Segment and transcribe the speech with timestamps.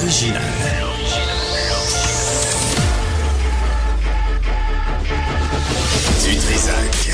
[0.00, 0.40] L'original.
[6.24, 7.10] Du Trisac.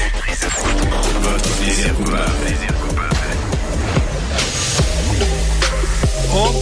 [1.21, 2.76] Votre plaisir.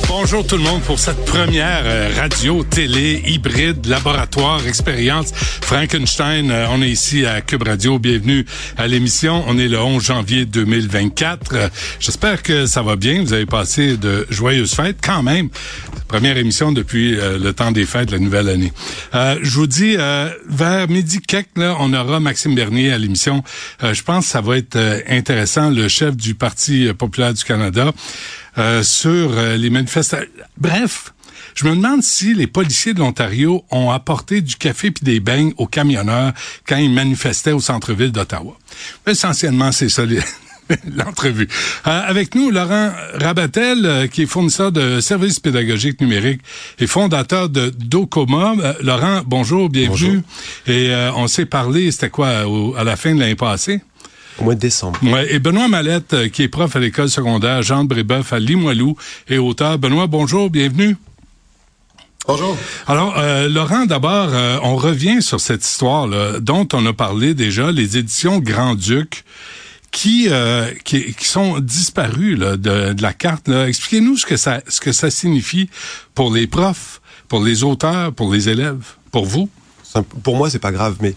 [0.09, 5.33] Bonjour tout le monde pour cette première euh, radio, télé, hybride, laboratoire, expérience.
[5.35, 7.99] Frankenstein, euh, on est ici à Cube Radio.
[7.99, 8.47] Bienvenue
[8.77, 9.43] à l'émission.
[9.49, 11.55] On est le 11 janvier 2024.
[11.55, 11.69] Euh,
[11.99, 13.23] J'espère que ça va bien.
[13.23, 15.49] Vous avez passé de joyeuses fêtes quand même.
[16.07, 18.73] Première émission depuis le temps des fêtes, la nouvelle année.
[19.13, 23.43] Je vous dis, vers midi quelques, on aura Maxime Bernier à l'émission.
[23.83, 27.91] je pense que ça va être intéressant, le chef du Parti populaire du Canada.
[28.57, 30.29] Euh, sur euh, les manifestations.
[30.57, 31.13] Bref,
[31.57, 35.53] je me demande si les policiers de l'Ontario ont apporté du café puis des beignes
[35.57, 36.33] aux camionneurs
[36.65, 38.57] quand ils manifestaient au centre-ville d'Ottawa.
[39.09, 40.05] Essentiellement, c'est ça
[40.97, 41.49] l'entrevue.
[41.89, 46.43] Euh, avec nous, Laurent Rabatel, qui est fournisseur de services pédagogiques numériques
[46.79, 48.55] et fondateur de Docoma.
[48.83, 50.23] Laurent, bonjour, bienvenue.
[50.69, 52.45] Et on s'est parlé, c'était quoi,
[52.79, 53.81] à la fin de l'année passée?
[54.39, 54.99] Au mois de décembre.
[55.03, 58.39] Ouais, et Benoît Mallette, euh, qui est prof à l'école secondaire Jean de Brébeuf à
[58.39, 58.97] Limoilou
[59.29, 59.79] et auteur.
[59.79, 60.97] Benoît, bonjour, bienvenue.
[62.27, 62.57] Bonjour.
[62.87, 67.35] Alors, euh, Laurent, d'abord, euh, on revient sur cette histoire là, dont on a parlé
[67.35, 69.25] déjà, les éditions Grand-Duc.
[69.93, 70.29] Qui,
[70.83, 73.49] qui, qui sont disparues là, de, de la carte.
[73.49, 75.71] Expliquez-nous ce que ça ce que ça signifie
[76.17, 79.49] pour les profs, pour les auteurs, pour les élèves, pour vous.
[80.25, 81.15] Pour moi, c'est pas grave, mais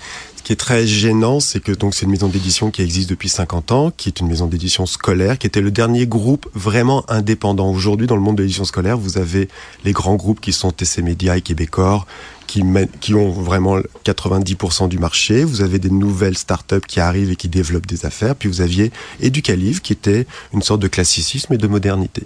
[0.47, 3.73] qui est très gênant, c'est que donc c'est une maison d'édition qui existe depuis 50
[3.73, 7.69] ans, qui est une maison d'édition scolaire, qui était le dernier groupe vraiment indépendant.
[7.69, 9.49] Aujourd'hui, dans le monde de l'édition scolaire, vous avez
[9.83, 12.07] les grands groupes qui sont TC Media et Québecor,
[12.47, 12.63] qui,
[13.01, 15.43] qui ont vraiment 90% du marché.
[15.43, 18.33] Vous avez des nouvelles startups qui arrivent et qui développent des affaires.
[18.33, 22.23] Puis vous aviez Educalive, qui était une sorte de classicisme et de modernité.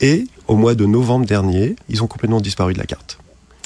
[0.00, 3.18] Et au mois de novembre dernier, ils ont complètement disparu de la carte.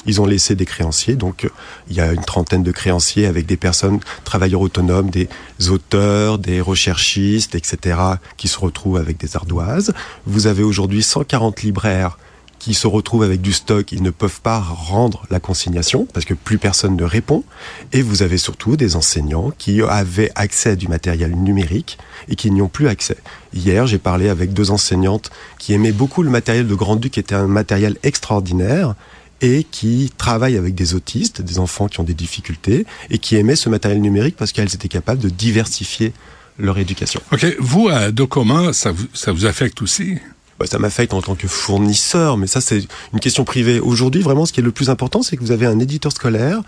[0.05, 1.49] Ils ont laissé des créanciers, donc euh,
[1.89, 5.29] il y a une trentaine de créanciers avec des personnes, travailleurs autonomes, des
[5.69, 7.97] auteurs, des recherchistes, etc.,
[8.37, 9.93] qui se retrouvent avec des ardoises.
[10.25, 12.17] Vous avez aujourd'hui 140 libraires
[12.63, 16.33] qui se retrouvent avec du stock, ils ne peuvent pas rendre la consignation parce que
[16.33, 17.43] plus personne ne répond.
[17.91, 21.97] Et vous avez surtout des enseignants qui avaient accès à du matériel numérique
[22.29, 23.17] et qui n'y ont plus accès.
[23.53, 27.35] Hier, j'ai parlé avec deux enseignantes qui aimaient beaucoup le matériel de Grand-Duc, qui était
[27.35, 28.95] un matériel extraordinaire
[29.43, 33.57] et qui travaillent avec des autistes, des enfants qui ont des difficultés, et qui aimaient
[33.57, 36.13] ce matériel numérique parce qu'elles étaient capables de diversifier
[36.57, 37.21] leur éducation.
[37.31, 37.45] OK.
[37.59, 40.17] Vous, à Docoma, ça vous, ça vous affecte aussi?
[40.59, 43.79] Bah, ça m'affecte en tant que fournisseur, mais ça, c'est une question privée.
[43.79, 46.61] Aujourd'hui, vraiment, ce qui est le plus important, c'est que vous avez un éditeur scolaire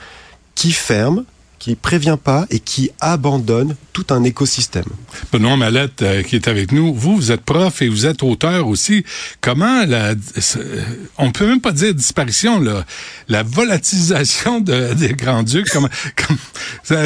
[0.53, 1.23] qui ferme
[1.59, 4.85] qui prévient pas et qui abandonne tout un écosystème.
[5.31, 8.67] Benoît Mallette, euh, qui est avec nous, vous, vous êtes prof et vous êtes auteur
[8.67, 9.03] aussi.
[9.41, 10.13] Comment la,
[11.17, 12.85] on peut même pas dire disparition, là,
[13.27, 15.89] la volatilisation de, des Grands-Ducs, comment,
[16.83, 17.03] ça,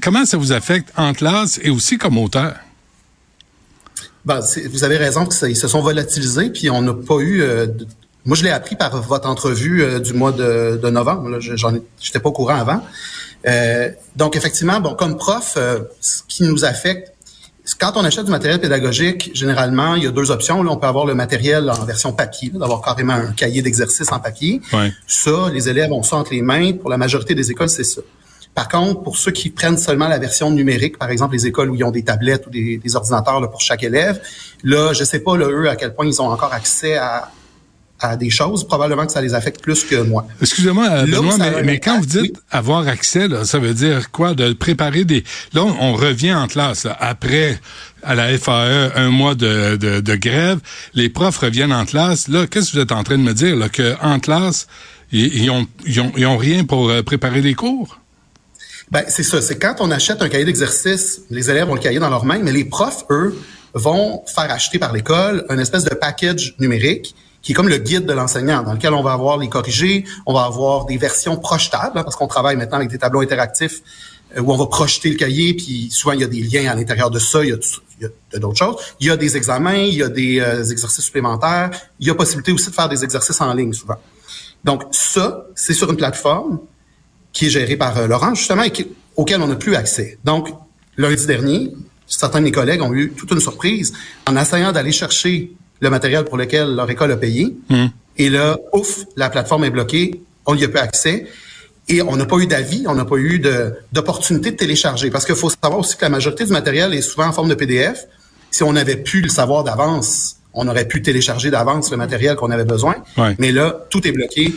[0.00, 2.54] comment ça vous affecte en classe et aussi comme auteur?
[4.24, 4.40] Ben,
[4.72, 7.68] vous avez raison, ils se sont volatilisés, puis on n'a pas eu euh,
[8.26, 11.38] moi, je l'ai appris par votre entrevue euh, du mois de, de novembre.
[11.38, 12.82] J'en j'étais pas au courant avant.
[13.46, 17.12] Euh, donc, effectivement, bon, comme prof, euh, ce qui nous affecte,
[17.78, 20.62] quand on achète du matériel pédagogique, généralement, il y a deux options.
[20.62, 24.18] Là, on peut avoir le matériel en version papier, d'avoir carrément un cahier d'exercice en
[24.18, 24.60] papier.
[25.06, 26.72] Ça, les élèves ont ça entre les mains.
[26.72, 28.02] Pour la majorité des écoles, c'est ça.
[28.54, 31.74] Par contre, pour ceux qui prennent seulement la version numérique, par exemple les écoles où
[31.74, 34.18] ils ont des tablettes ou des, ordinateurs là, pour chaque élève,
[34.64, 37.30] là, je sais pas là, eux à quel point ils ont encore accès à,
[38.00, 40.26] à des choses, probablement que ça les affecte plus que moi.
[40.40, 44.34] Excusez-moi, euh, Benoît, mais, quand vous dites avoir accès, là, ça veut dire quoi?
[44.34, 45.24] De préparer des...
[45.54, 46.86] Là, on revient en classe.
[47.00, 47.58] Après,
[48.02, 50.58] à la FAE, un mois de, de, grève,
[50.94, 52.28] les profs reviennent en classe.
[52.28, 53.56] Là, qu'est-ce que vous êtes en train de me dire?
[53.56, 54.66] Là, que en classe,
[55.12, 57.98] ils, ils, ont, ils, ont, ils ont rien pour euh, préparer les cours?
[58.90, 59.40] Ben, c'est ça.
[59.42, 62.38] C'est quand on achète un cahier d'exercice, les élèves ont le cahier dans leurs mains,
[62.42, 63.36] mais les profs, eux,
[63.74, 67.14] vont faire acheter par l'école un espèce de package numérique
[67.46, 70.34] qui est comme le guide de l'enseignant, dans lequel on va avoir les corrigés, on
[70.34, 73.82] va avoir des versions projetables, hein, parce qu'on travaille maintenant avec des tableaux interactifs
[74.36, 76.74] euh, où on va projeter le cahier, puis souvent il y a des liens à
[76.74, 78.74] l'intérieur de ça, il y a, d'autres choses.
[78.98, 81.70] Il y a des examens, il y a des euh, exercices supplémentaires,
[82.00, 84.00] il y a possibilité aussi de faire des exercices en ligne souvent.
[84.64, 86.58] Donc ça, c'est sur une plateforme
[87.32, 88.72] qui est gérée par euh, Laurent, justement, et
[89.14, 90.18] auquel on n'a plus accès.
[90.24, 90.48] Donc,
[90.96, 91.72] lundi dernier,
[92.08, 93.92] certains de mes collègues ont eu toute une surprise
[94.26, 97.56] en essayant d'aller chercher le matériel pour lequel leur école a payé.
[97.68, 97.86] Hmm.
[98.18, 101.26] Et là, ouf, la plateforme est bloquée, on n'y a plus accès.
[101.88, 103.40] Et on n'a pas eu d'avis, on n'a pas eu
[103.92, 105.10] d'opportunité de, télécharger.
[105.10, 107.54] Parce qu'il faut savoir aussi que la majorité du matériel est souvent en forme de
[107.54, 108.06] PDF.
[108.50, 112.50] Si on avait pu le savoir d'avance, on aurait pu télécharger d'avance le matériel qu'on
[112.50, 112.96] avait besoin.
[113.16, 113.36] Ouais.
[113.38, 114.54] Mais là, tout est bloqué.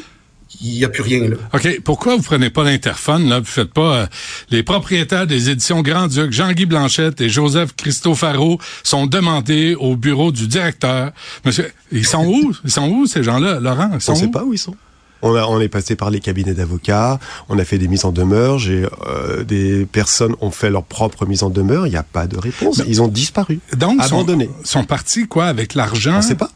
[0.62, 1.36] Il n'y a plus rien là.
[1.54, 1.82] OK.
[1.84, 3.40] Pourquoi vous prenez pas l'interphone, là?
[3.40, 4.08] Vous faites pas euh,
[4.50, 10.48] les propriétaires des éditions Grand-Duc, Jean-Guy Blanchette et Joseph Cristofaro sont demandés au bureau du
[10.48, 11.12] directeur.
[11.46, 12.54] Monsieur, ils sont où?
[12.66, 13.92] Ils sont où, ces gens-là, Laurent?
[13.94, 14.76] Ils sont On ne sait pas où ils sont.
[15.22, 17.20] On, a, on est passé par les cabinets d'avocats,
[17.50, 21.26] on a fait des mises en demeure, j'ai, euh, des personnes ont fait leur propre
[21.26, 22.82] mise en demeure, il n'y a pas de réponse.
[22.88, 24.50] Ils ont disparu, Donc, sont, abandonnés.
[24.64, 26.14] sont partis, quoi, avec l'argent?
[26.14, 26.50] On ne sait pas.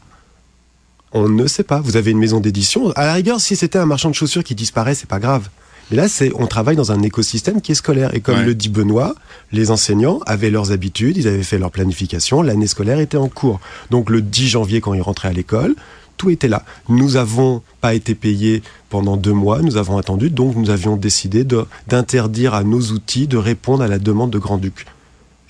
[1.14, 1.80] On ne sait pas.
[1.80, 2.90] Vous avez une maison d'édition.
[2.96, 5.48] À la rigueur, si c'était un marchand de chaussures qui disparaît, c'est pas grave.
[5.90, 8.14] Mais là, c'est, on travaille dans un écosystème qui est scolaire.
[8.14, 8.44] Et comme Ouais.
[8.44, 9.14] le dit Benoît,
[9.52, 13.60] les enseignants avaient leurs habitudes, ils avaient fait leur planification, l'année scolaire était en cours.
[13.90, 15.74] Donc le 10 janvier, quand ils rentraient à l'école,
[16.16, 16.64] tout était là.
[16.88, 21.44] Nous avons pas été payés pendant deux mois, nous avons attendu, donc nous avions décidé
[21.88, 24.86] d'interdire à nos outils de répondre à la demande de Grand-Duc.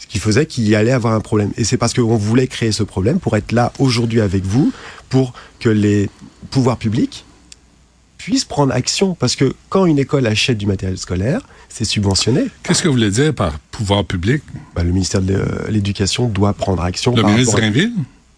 [0.04, 1.50] Ce qui faisait qu'il y allait avoir un problème.
[1.56, 4.70] Et c'est parce qu'on voulait créer ce problème pour être là aujourd'hui avec vous,
[5.08, 6.10] pour que les
[6.50, 7.24] pouvoirs publics
[8.18, 9.14] puissent prendre action.
[9.14, 11.40] Parce que quand une école achète du matériel scolaire,
[11.70, 12.44] c'est subventionné.
[12.62, 14.42] Qu'est-ce que vous voulez dire par pouvoir public?
[14.76, 17.14] Bah, le ministère de l'Éducation doit prendre action.
[17.16, 17.92] Le ministre Drainville?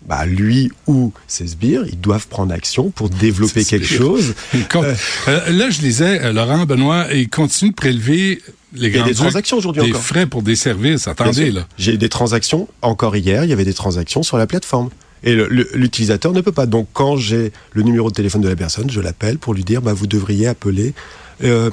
[0.07, 4.35] bah, lui ou ses sbires, ils doivent prendre action pour développer quelque chose.
[4.71, 4.85] Compte-
[5.27, 8.41] Euh, là, je lisais, euh, Laurent Benoît, il continue de prélever
[8.76, 10.02] les Il y a des transactions aujourd'hui des encore.
[10.02, 11.08] frais pour des services.
[11.08, 11.67] Attendez, là.
[11.78, 14.90] J'ai des transactions, encore hier, il y avait des transactions sur la plateforme.
[15.25, 16.67] Et l'utilisateur ne peut pas.
[16.67, 19.82] Donc, quand j'ai le numéro de téléphone de la personne, je l'appelle pour lui dire
[19.82, 20.94] bah, vous devriez appeler
[21.43, 21.70] euh,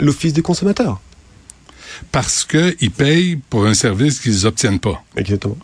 [0.00, 1.00] l'Office des consommateurs.
[2.12, 5.02] Parce qu'ils payent pour un service qu'ils n'obtiennent pas.
[5.16, 5.56] Exactement.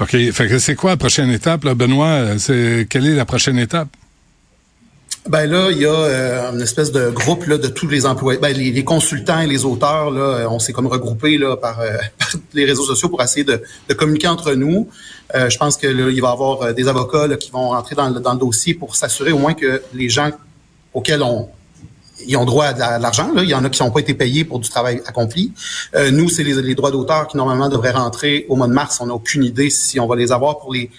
[0.00, 0.10] OK.
[0.32, 2.06] Fait que c'est quoi la prochaine étape, là, Benoît?
[2.08, 3.88] Euh, C'est, quelle est la prochaine étape?
[5.28, 8.38] Ben là, il y a euh, une espèce de groupe là, de tous les employés,
[8.38, 10.10] ben, les, les consultants et les auteurs.
[10.10, 13.44] Là, euh, on s'est comme regroupés là, par, euh, par les réseaux sociaux pour essayer
[13.44, 14.88] de, de communiquer entre nous.
[15.34, 17.70] Euh, je pense que là, il va y avoir euh, des avocats là, qui vont
[17.70, 20.30] rentrer dans le, dans le dossier pour s'assurer au moins que les gens
[20.94, 21.48] auxquels on
[22.26, 23.30] ils ont droit à de l'argent.
[23.34, 23.42] Là.
[23.42, 25.52] Il y en a qui n'ont pas été payés pour du travail accompli.
[25.94, 28.98] Euh, nous, c'est les, les droits d'auteur qui normalement devraient rentrer au mois de mars.
[29.02, 30.90] On n'a aucune idée si on va les avoir pour les,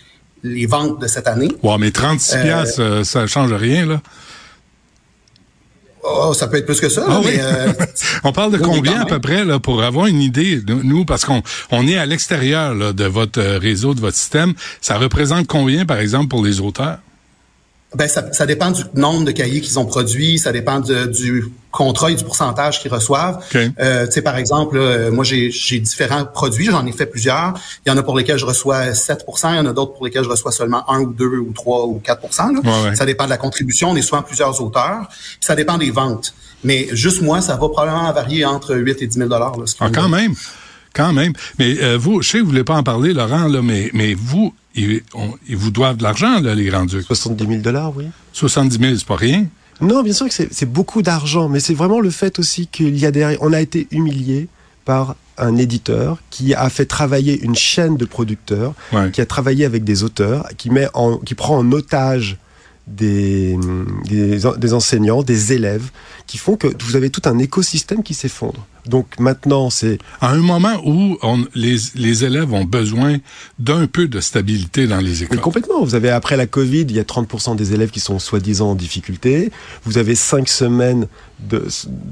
[0.44, 1.50] les ventes de cette année.
[1.64, 4.02] Ouais, mais 36 Euh, piastres, euh, ça change rien, là.
[6.10, 7.04] Oh, ça peut être plus que ça.
[7.08, 7.32] Ah oui.
[7.36, 7.74] mais, euh,
[8.24, 11.26] On parle de Oui, combien à peu près là pour avoir une idée nous parce
[11.26, 15.86] qu'on on est à l'extérieur de votre euh, réseau de votre système, ça représente combien
[15.86, 17.00] par exemple pour les auteurs?
[17.96, 21.46] Ben, ça, ça dépend du nombre de cahiers qu'ils ont produits, ça dépend de- du
[21.72, 23.38] contrat et du pourcentage qu'ils reçoivent.
[23.38, 23.62] OK.
[23.80, 27.54] Euh, tu sais, par exemple, là, euh, moi, j'ai différents produits, j'en ai fait plusieurs.
[27.86, 30.04] Il y en a pour lesquels je reçois 7 il y en a d'autres pour
[30.06, 32.60] lesquels je reçois seulement 1 ou 2 ou 3 ou 4 là.
[32.62, 32.96] Ouais, ouais.
[32.96, 33.92] Ça dépend de la contribution.
[33.92, 35.08] On est souvent plusieurs auteurs.
[35.10, 36.34] Puis ça dépend des ventes.
[36.66, 39.90] Mais juste moi, ça va probablement varier entre 8 et 10 000 là, ce Ah,
[39.94, 40.34] quand même.
[40.98, 41.32] Quand même.
[41.60, 44.16] Mais euh, vous, je sais que vous voulez pas en parler, Laurent, là, mais, mais
[44.16, 47.06] vous, ils, on- ils vous doivent de l'argent, là, les Grands-Ducs.
[47.06, 48.06] 70 000 dollars, oui.
[48.34, 49.46] 70 000, c'est pas rien.
[49.80, 53.06] Non, bien sûr que c'est beaucoup d'argent, mais c'est vraiment le fait aussi qu'il y
[53.06, 53.38] a derrière.
[53.42, 54.48] On a été humilié
[54.86, 59.12] par un éditeur qui a fait travailler une chaîne de producteurs, Ouais.
[59.12, 62.38] qui a travaillé avec des auteurs, qui met en, qui prend en otage
[62.88, 63.56] des,
[64.06, 65.92] des, des enseignants, des élèves,
[66.26, 68.66] qui font que vous avez tout un écosystème qui s'effondre.
[68.88, 73.18] Donc maintenant, c'est À un moment où on, les, les élèves ont besoin
[73.60, 75.38] d'un peu de stabilité dans les écoles.
[75.38, 75.84] Oui, complètement.
[75.84, 78.76] Vous avez, après la Covid, il y a 30% des élèves qui sont soi-disant en
[78.76, 79.52] difficulté.
[79.84, 81.08] Vous avez cinq semaines
[81.50, 81.66] de,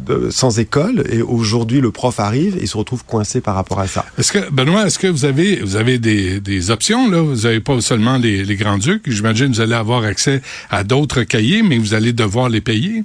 [0.08, 1.04] de- sans école.
[1.10, 4.06] Et aujourd'hui, le prof arrive et se retrouve coincé par rapport à ça.
[4.18, 7.22] Est-ce que Benoît, est-ce que vous avez vous avez des, des options là?
[7.22, 9.04] Vous avez pas seulement les, les grands ducs.
[9.10, 13.04] J'imagine que vous allez avoir accès à d'autres cahiers, mais vous allez devoir les payer.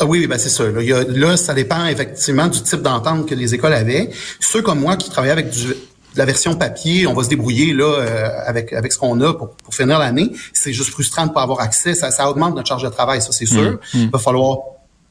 [0.00, 0.64] Ah oui, ben c'est ça.
[0.70, 4.10] Là, Il y a- là, ça dépend effectivement du type d'entente que les écoles avaient.
[4.40, 5.74] Ceux comme moi qui travaillaient avec du, de
[6.16, 9.50] la version papier, on va se débrouiller là euh, avec avec ce qu'on a pour,
[9.56, 10.30] pour finir l'année.
[10.52, 11.94] C'est juste frustrant de pas avoir accès.
[11.94, 13.78] Ça, ça augmente notre charge de travail, ça c'est sûr.
[13.94, 14.58] Il va falloir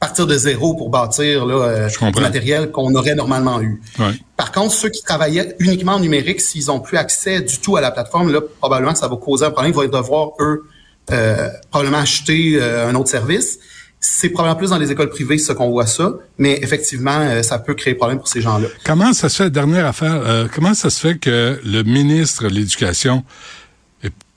[0.00, 3.82] partir de zéro pour bâtir là, euh, du matériel qu'on aurait normalement eu.
[3.98, 4.12] Ouais.
[4.36, 7.80] Par contre, ceux qui travaillaient uniquement en numérique, s'ils ont plus accès du tout à
[7.80, 9.72] la plateforme, là, probablement que ça va causer un problème.
[9.72, 10.62] Ils vont devoir, eux,
[11.10, 13.58] euh, probablement acheter euh, un autre service.
[14.00, 17.58] C'est probablement plus dans les écoles privées, ce qu'on voit ça, mais effectivement, euh, ça
[17.58, 18.68] peut créer problème pour ces gens-là.
[18.84, 22.48] Comment ça se fait, dernière affaire, euh, comment ça se fait que le ministre de
[22.48, 23.24] l'Éducation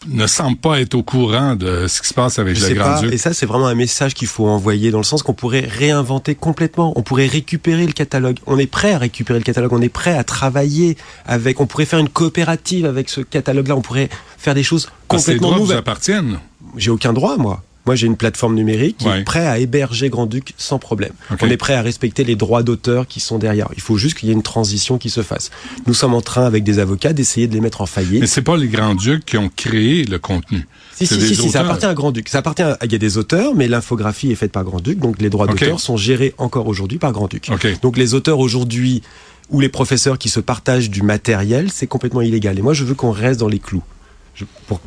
[0.08, 2.74] ne semble pas être au courant de ce qui se passe avec Je pas.
[2.74, 3.14] Grand-Duc?
[3.14, 6.36] Et ça, c'est vraiment un message qu'il faut envoyer dans le sens qu'on pourrait réinventer
[6.36, 6.94] complètement.
[6.96, 8.38] On pourrait récupérer le catalogue.
[8.48, 9.74] On est prêt à récupérer le catalogue.
[9.74, 11.60] On est prêt à travailler avec.
[11.60, 13.76] On pourrait faire une coopérative avec ce catalogue-là.
[13.76, 16.40] On pourrait faire des choses Parce que les complètement droits vous appartiennent.
[16.78, 17.64] J'ai aucun droit, moi.
[17.92, 21.12] Moi, j'ai une plateforme numérique qui est prête à héberger Grand-Duc sans problème.
[21.42, 23.68] On est prêt à respecter les droits d'auteur qui sont derrière.
[23.76, 25.52] Il faut juste qu'il y ait une transition qui se fasse.
[25.88, 28.22] Nous sommes en train, avec des avocats, d'essayer de les mettre en faillite.
[28.22, 30.66] Mais c'est pas les Grands-Ducs qui ont créé le contenu.
[30.94, 32.30] Si, si, si, ça appartient à Grand-Duc.
[32.30, 35.22] Ça appartient à, il y a des auteurs, mais l'infographie est faite par Grand-Duc, donc
[35.22, 37.50] les droits d'auteur sont gérés encore aujourd'hui par Grand-Duc.
[37.82, 39.02] Donc les auteurs aujourd'hui
[39.50, 42.58] ou les professeurs qui se partagent du matériel, c'est complètement illégal.
[42.58, 43.84] Et moi, je veux qu'on reste dans les clous.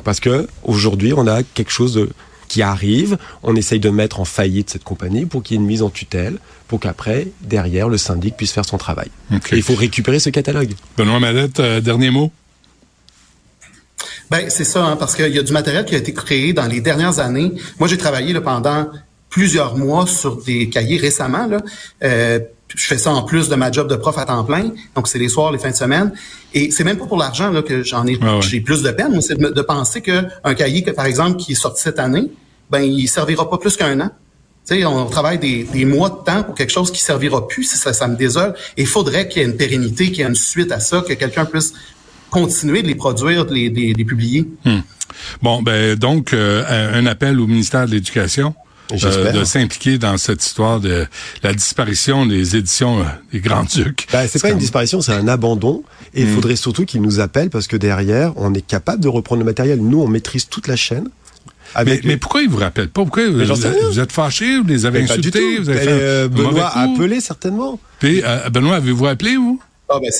[0.03, 2.09] parce que aujourd'hui, on a quelque chose de,
[2.47, 5.67] qui arrive, on essaye de mettre en faillite cette compagnie pour qu'il y ait une
[5.67, 6.37] mise en tutelle,
[6.67, 9.09] pour qu'après, derrière, le syndic puisse faire son travail.
[9.51, 10.71] il faut récupérer ce catalogue.
[10.97, 12.31] Benoît Madette, euh, dernier mot
[14.31, 16.65] ben, c'est ça, hein, parce qu'il y a du matériel qui a été créé dans
[16.65, 17.51] les dernières années.
[17.79, 18.87] Moi, j'ai travaillé là, pendant
[19.29, 21.45] plusieurs mois sur des cahiers récemment.
[21.45, 21.61] Là.
[22.03, 22.39] Euh,
[22.73, 25.19] je fais ça en plus de ma job de prof à temps plein, donc c'est
[25.19, 26.11] les soirs, les fins de semaine.
[26.53, 29.21] Et c'est même pas pour l'argent là que j'en ai, ah j'ai plus de peine.
[29.21, 32.31] c'est de, penser que un cahier, que, par exemple, qui est sorti cette année,
[32.69, 34.09] ben il servira pas plus qu'un an.
[34.67, 37.65] Tu sais, on travaille des, des, mois de temps pour quelque chose qui servira plus.
[37.65, 38.55] Ça, ça me désole.
[38.77, 41.13] il faudrait qu'il y ait une pérennité, qu'il y ait une suite à ça, que
[41.13, 41.73] quelqu'un puisse
[42.31, 44.49] continuer de les produire, de les, de les, publier.
[44.65, 44.79] Hmm.
[45.43, 48.55] Bon, ben donc euh, un appel au ministère de l'Éducation.
[48.91, 51.07] Euh, de s'impliquer dans cette histoire de
[51.41, 54.07] la disparition des éditions euh, des Grands-Ducs.
[54.11, 55.83] Ben, c'est pas une disparition, c'est un abandon.
[56.13, 56.35] Et il hmm.
[56.35, 59.79] faudrait surtout qu'ils nous appellent parce que derrière, on est capable de reprendre le matériel.
[59.81, 61.09] Nous, on maîtrise toute la chaîne.
[61.83, 63.01] mais, pourquoi ils vous rappellent pas?
[63.01, 65.57] Pourquoi vous, vous, êtes fâchés Vous les avez insultés?
[65.57, 67.79] vous avez fait Benoît a appelé certainement.
[67.99, 69.59] Puis Benoît, avez-vous appelé vous?
[69.89, 70.11] Ah, ben,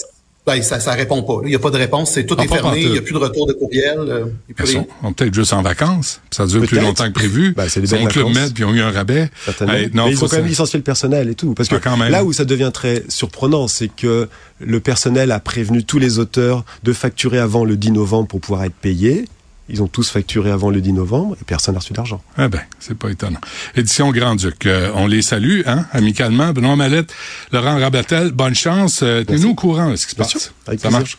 [0.46, 1.40] ben, ça, ça répond pas.
[1.44, 2.12] Il n'y a pas de réponse.
[2.12, 2.82] C'est tout est fermé.
[2.82, 3.98] Il n'y a plus de retour de courriel.
[3.98, 4.26] Euh,
[5.02, 6.22] on peut-être juste en vacances.
[6.30, 7.54] Ça dure plus longtemps que prévu.
[7.54, 9.30] Ben, c'est des Ils club med puis ils ont eu un rabais.
[9.66, 11.54] mais ils ont quand même licencié le personnel et tout.
[11.54, 14.28] Parce que ah, là où ça devient très surprenant, c'est que
[14.60, 18.64] le personnel a prévenu tous les auteurs de facturer avant le 10 novembre pour pouvoir
[18.66, 19.26] être payés.
[19.68, 22.22] Ils ont tous facturé avant le 10 novembre et personne n'a reçu d'argent.
[22.38, 23.40] Ah ben, c'est pas étonnant.
[23.76, 26.54] Édition Grand-Duc, euh, on les salue, hein, amicalement.
[26.54, 27.14] Benoît Mallette,
[27.52, 29.00] Laurent Rabatel, bonne chance.
[29.02, 30.54] Euh, tenez-nous au courant de ce qui se passe.
[30.78, 31.18] Ça marche.